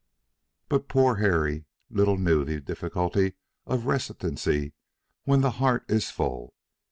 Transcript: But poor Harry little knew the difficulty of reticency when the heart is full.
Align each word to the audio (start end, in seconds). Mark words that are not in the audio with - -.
But 0.67 0.87
poor 0.87 1.17
Harry 1.17 1.65
little 1.91 2.17
knew 2.17 2.43
the 2.43 2.59
difficulty 2.59 3.35
of 3.67 3.83
reticency 3.85 4.73
when 5.25 5.41
the 5.41 5.51
heart 5.61 5.85
is 5.87 6.09
full. 6.09 6.55